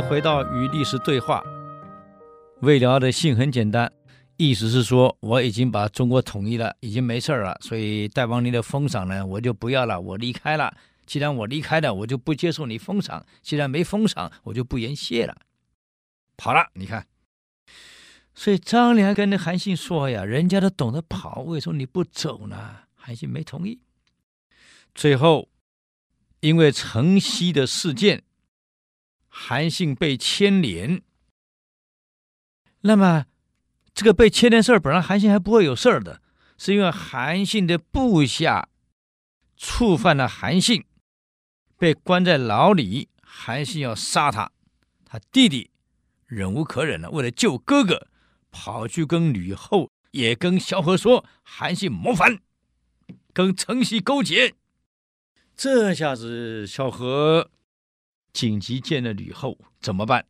[0.00, 1.42] 回到与历史对话。
[2.60, 3.92] 魏辽的信很简单，
[4.36, 10.76] 意思是说我已经把中国统一了，已经没事了，所以大王您的封赏呢，我就不要了，我离开了。
[11.06, 15.34] 既然我离开了，我就不接受你封赏；既然没封赏，我就不言谢了。
[16.36, 17.06] 跑了，你看。
[18.34, 23.80] 所以张良跟那韩信说呀：“人家都懂得跑，为什么你不走呢？”韩信没同意。
[24.94, 25.48] 最后，
[26.40, 28.22] 因为城西的事件，
[29.28, 31.02] 韩信被牵连。
[32.80, 33.26] 那么，
[33.94, 36.20] 这个被牵连事儿，本来韩信还不会有事儿的，
[36.56, 38.68] 是因为韩信的部下
[39.56, 40.84] 触犯了韩信，
[41.76, 43.08] 被关在牢里。
[43.22, 44.52] 韩信要杀他，
[45.04, 45.70] 他弟弟
[46.26, 48.08] 忍无可忍了，为了救哥哥。
[48.50, 52.40] 跑去跟吕后，也跟萧何说，韩信谋反，
[53.34, 54.54] 跟城西勾结。
[55.54, 57.50] 这下子萧何
[58.32, 60.26] 紧急见了吕后，怎么办？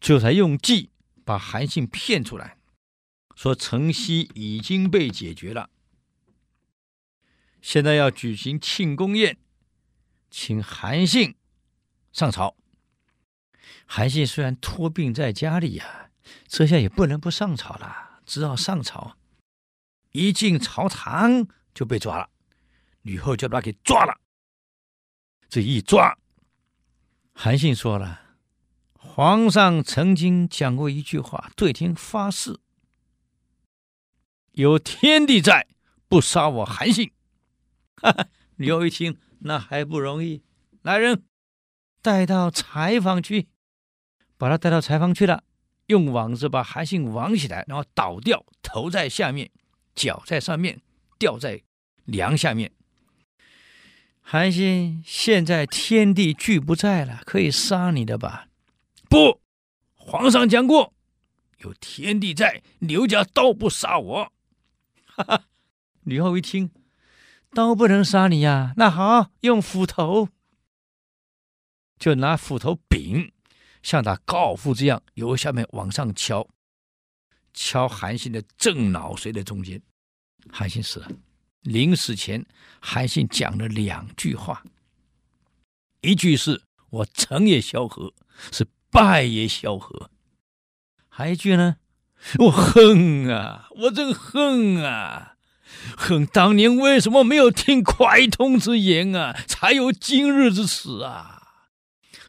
[0.00, 0.90] 就才用计
[1.24, 2.58] 把韩信骗出来，
[3.34, 5.70] 说城西已经被解决了，
[7.60, 9.38] 现在要举行庆功宴，
[10.30, 11.34] 请韩信
[12.12, 12.56] 上朝。
[13.86, 16.04] 韩信虽然托病在家里呀。
[16.46, 19.16] 这下也不能不上朝了，只好上朝。
[20.12, 22.28] 一进朝堂就被抓了，
[23.00, 24.20] 吕后就把他给抓了。
[25.48, 26.18] 这一抓，
[27.32, 28.20] 韩信说了
[28.92, 32.60] ：“皇上曾经讲过一句话，对天发誓，
[34.52, 35.66] 有天地在，
[36.06, 37.12] 不杀我韩信。”
[37.96, 40.42] 哈哈，吕后一听，那还不容易？
[40.82, 41.24] 来人，
[42.02, 43.48] 带到柴房去，
[44.36, 45.44] 把他带到柴房去了。
[45.86, 49.50] 用网子把韩信网起来，然后倒吊，头在下面，
[49.94, 50.82] 脚在上面，
[51.18, 51.62] 吊在
[52.04, 52.70] 梁下面。
[54.30, 58.46] 韩信现在天地俱不在了，可以杀你的吧？
[59.08, 59.40] 不，
[59.94, 60.92] 皇上讲过，
[61.60, 64.32] 有天地在，刘家刀不杀我。
[65.06, 65.44] 哈哈，
[66.02, 66.70] 吕后一听，
[67.54, 70.28] 刀不能杀你呀，那好，用斧头，
[71.98, 73.32] 就拿斧头柄。
[73.82, 76.46] 像打高尔夫这样，由下面往上敲，
[77.54, 79.80] 敲韩信的正脑髓的中间。
[80.50, 81.08] 韩信死了。
[81.62, 82.46] 临死前，
[82.80, 84.62] 韩信讲了两句话：
[86.00, 88.12] 一句是“我成也萧何，
[88.52, 90.10] 是败也萧何”，
[91.08, 91.76] 还一句呢
[92.38, 95.36] ：“我恨啊，我真恨啊，
[95.96, 101.34] 恨当年为什么没有听蒯通之言啊，才有今日之死啊。”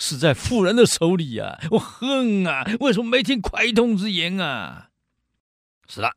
[0.00, 1.58] 死在妇人的手里呀！
[1.72, 2.64] 我恨啊！
[2.78, 4.90] 为什么没听蒯通之言啊？
[5.88, 6.12] 死了。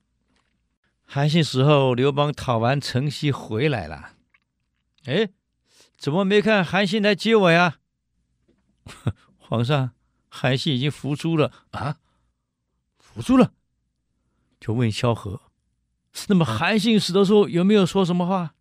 [1.13, 4.13] 韩信死后，刘邦讨完城西回来了。
[5.03, 5.27] 哎，
[5.97, 7.79] 怎么没看韩信来接我呀？
[9.35, 9.91] 皇上，
[10.29, 11.99] 韩信已经伏诛了啊！
[12.97, 13.51] 伏诛了，
[14.57, 15.41] 就问萧何：
[16.29, 18.55] 那么韩信死的时候有没有说什么话？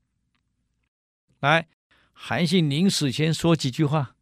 [1.38, 1.68] 来，
[2.12, 4.16] 韩信临死前说几句话。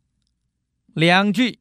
[0.88, 1.60] 两句，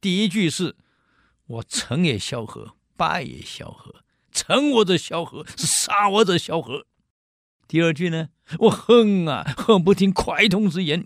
[0.00, 0.76] 第一句是
[1.46, 4.02] “我成也萧何，败也萧何，
[4.38, 6.86] 成我者萧何，是杀我者萧何”。
[7.66, 8.28] 第二句呢
[8.60, 11.04] ，“我恨啊，恨不听蒯通之言”。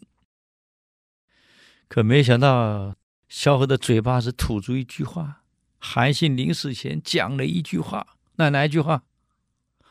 [1.89, 2.95] 可没想到，
[3.29, 5.43] 萧何的嘴巴是吐出一句话，
[5.79, 9.05] 韩信临死前讲了一句话，那哪一句话？“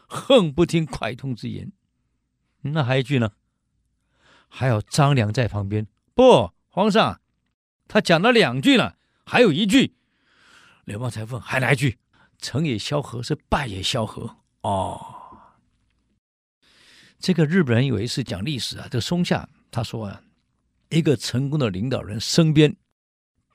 [0.08, 1.72] 恨不听蒯通之言”。
[2.62, 3.32] 那还一句呢？
[4.48, 7.22] 还有张良在旁边，不，皇上。
[7.88, 9.96] 他讲了两句了，还有一句，
[10.86, 11.98] 刘邦才问还哪一句？
[12.42, 14.36] 成也萧何，是败也萧何。
[14.62, 15.00] 哦，
[17.20, 20.22] 这个日本人有一次讲历史啊，这松下他说啊，
[20.90, 22.76] 一个成功的领导人身边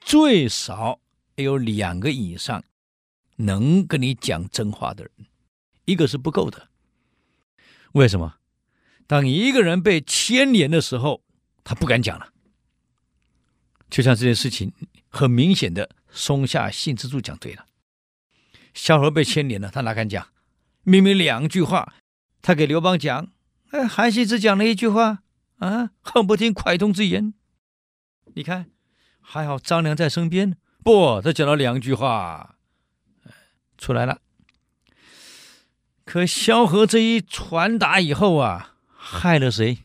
[0.00, 1.00] 最少
[1.34, 2.64] 有两个以上
[3.36, 5.12] 能跟你讲真话的人，
[5.84, 6.68] 一个是不够的。
[7.92, 8.36] 为什么？
[9.08, 11.22] 当一个人被牵连的时候，
[11.64, 12.32] 他不敢讲了。
[13.90, 14.72] 就像这件事情，
[15.08, 17.65] 很明显的，松下幸之助讲对了。
[18.76, 20.28] 萧何被牵连了，他哪敢讲？
[20.82, 21.94] 明明两句话，
[22.42, 23.32] 他给刘邦讲，
[23.70, 25.22] 哎，韩信只讲了一句话
[25.56, 27.32] 啊，恨不听蒯通之言。
[28.34, 28.70] 你看，
[29.20, 32.56] 还好张良在身边，不，他讲了两句话，
[33.78, 34.20] 出来了。
[36.04, 39.78] 可萧何这一传达以后啊，害了谁？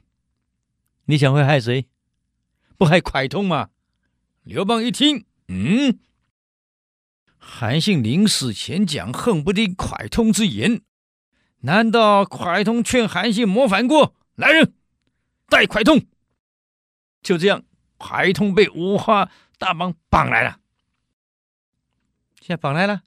[1.06, 1.88] 你想会害谁？
[2.78, 3.70] 不害蒯通吗？
[4.44, 5.98] 刘邦一听，嗯，
[7.44, 10.82] 韩信临死前讲恨不听蒯通之言，
[11.62, 14.16] 难道蒯通劝韩信谋反过？
[14.36, 14.76] 来人，
[15.50, 16.06] 带蒯通。
[17.24, 17.64] 就这样，
[17.98, 20.60] 蒯通被五花大绑绑来了。
[22.40, 23.02] 现在绑来了。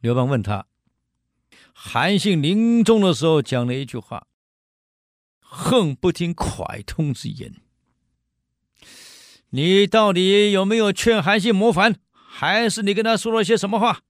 [0.00, 0.66] 刘邦问他，
[1.72, 4.26] 韩信临终的时候讲了一句话
[5.38, 7.54] ：“恨不听蒯通之言。”
[9.50, 12.00] 你到底有没有劝韩信谋反，
[12.34, 14.00] 还是你跟他说了些什么话？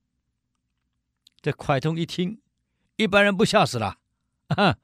[1.40, 2.38] 这蒯通一听，
[2.94, 3.96] 一般人不吓死了
[4.46, 4.76] 啊！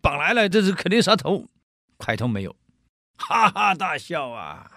[0.00, 1.46] 绑来了，这是肯定杀头。
[1.98, 2.54] 蒯通没有，
[3.16, 4.70] 哈哈大笑啊！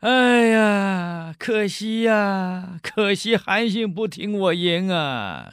[0.00, 5.52] 哎呀，可惜呀，可惜韩信不听我言啊！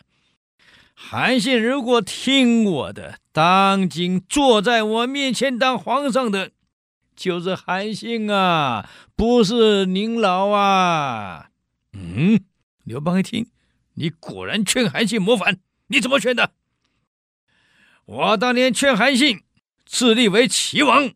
[0.95, 6.49] 韩信如果听我的，当今坐在我面前当皇上的，
[7.17, 11.49] 就是韩信啊，不是您老啊！
[11.93, 12.45] 嗯，
[12.83, 13.49] 刘邦一听，
[13.95, 16.51] 你果然劝韩信谋反，你怎么劝的？
[18.05, 19.41] 我当年劝韩信
[19.83, 21.11] 自立为齐王。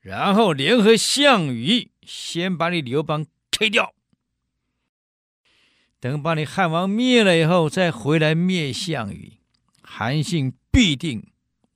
[0.00, 3.94] 然后联合项羽，先把你刘邦推掉，
[6.00, 9.38] 等把你汉王灭了以后，再回来灭项羽，
[9.82, 11.28] 韩信必定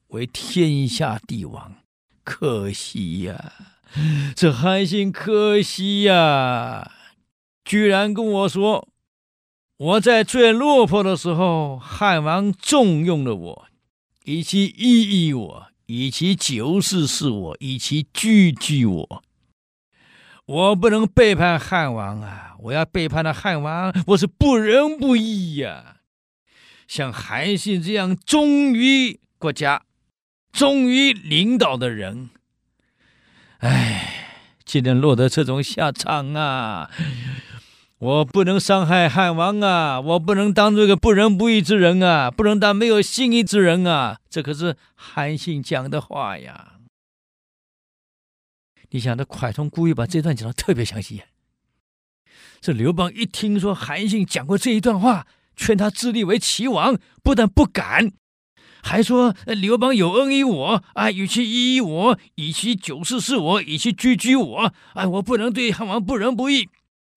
[0.08, 1.76] 为天下帝王。
[2.24, 3.52] 可惜呀，
[4.34, 6.90] 这韩信可惜呀，
[7.64, 8.88] 居然跟我说，
[9.76, 13.66] 我在最落魄的时候，汉王重用了我，
[14.24, 15.66] 以其一一我。
[15.86, 19.22] 以其九世事我，以其居居我，
[20.46, 22.54] 我不能背叛汉王啊！
[22.60, 25.98] 我要背叛了汉王，我是不仁不义呀！
[26.88, 29.82] 像韩信这样忠于国家、
[30.52, 32.31] 忠于领导的人，
[33.58, 36.90] 哎，竟然落得这种下场啊！
[37.99, 40.00] 我不能伤害汉王啊！
[40.00, 42.31] 我不能当这个不仁不义之人啊！
[42.31, 44.19] 不能当没有信义之人啊！
[44.28, 46.81] 这可是韩信讲的话呀！
[48.90, 51.22] 你想，这蒯通故意把这段讲的特别详细。
[52.60, 55.26] 这刘邦一听说韩信讲过这一段话，
[55.56, 58.12] 劝他自立为齐王，不但不敢，
[58.82, 66.69] 还说刘邦有恩于我，哎，与其依依我，以其九世事我，以其居居我，哎，我不能对汉王不仁不义。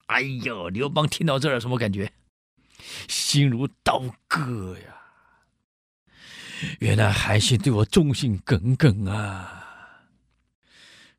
[0.06, 2.14] 哎呦，刘邦听到这儿什么感觉？
[3.08, 4.94] 心如刀割呀！
[6.80, 9.64] 原来韩信对我忠心耿耿啊！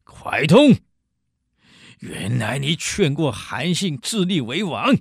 [0.05, 0.77] 蒯通，
[1.99, 4.97] 原来你劝过韩信自立为王，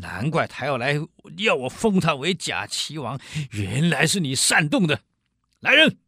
[0.00, 0.94] 难怪他要来
[1.38, 3.20] 要我封他为假齐王，
[3.52, 5.02] 原来是你煽动的！
[5.60, 5.98] 来人，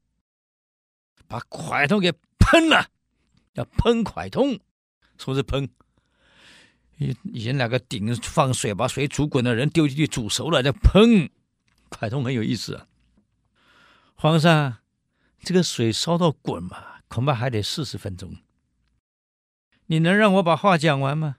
[1.29, 2.91] 把蒯通给喷了！
[3.55, 4.59] 要喷蒯通，
[5.19, 5.69] 说是喷。
[6.99, 11.31] 以以前那个鼎放水，把水煮滚的人丢进去煮熟了再喷，
[11.91, 12.87] 蒯通很有意思啊。
[14.15, 14.79] 皇上，
[15.41, 18.37] 这个水烧到滚嘛，恐怕还得四十分钟。
[19.87, 21.37] 你能让我把话讲完吗？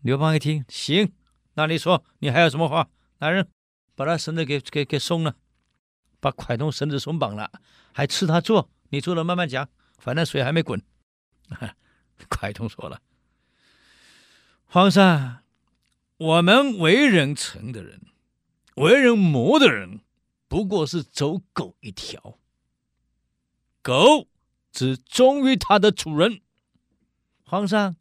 [0.00, 1.12] 刘邦一听，行，
[1.60, 2.88] 那你说，你还有什么话？
[3.18, 3.46] 来人，
[3.94, 5.36] 把他绳子给给给松了，
[6.18, 7.52] 把蒯通绳子松绑了，
[7.92, 9.68] 还赐他坐，你坐了慢慢讲，
[9.98, 10.82] 反正水还没滚。
[12.30, 13.02] 蒯通说了。
[14.64, 15.42] 皇上，
[16.16, 18.00] 我们为人臣的人，
[18.76, 20.00] 为人谋的人，
[20.48, 22.38] 不过是走狗一条。
[23.82, 24.28] 狗
[24.72, 26.40] 只忠于它的主人。
[27.44, 27.96] 皇上，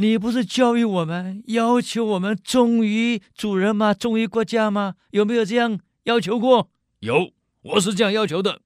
[0.00, 3.92] 你不是教育我们，要求我们忠于主人吗？
[3.92, 4.94] 忠于国家吗？
[5.10, 6.70] 有没有这样要求过？
[7.00, 8.60] 有，我是这样要求的。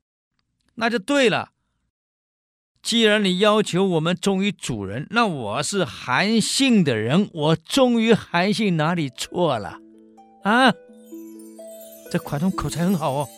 [0.75, 1.53] 那就对了。
[2.83, 9.79] 既然你要求我们忠于主人，那我是韩信的人，我忠于韩信哪里错了？
[10.43, 10.71] 啊，
[12.11, 13.29] 这蒯通口才很好哦。